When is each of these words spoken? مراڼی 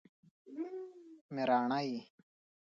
مراڼی 1.35 1.89